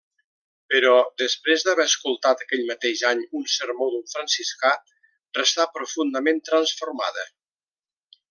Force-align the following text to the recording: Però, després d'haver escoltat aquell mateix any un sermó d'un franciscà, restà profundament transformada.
Però, 0.73 0.93
després 1.21 1.65
d'haver 1.67 1.85
escoltat 1.89 2.41
aquell 2.45 2.63
mateix 2.69 3.03
any 3.11 3.21
un 3.41 3.45
sermó 3.57 3.89
d'un 3.95 4.07
franciscà, 4.15 4.73
restà 5.41 5.69
profundament 5.77 6.41
transformada. 6.51 7.29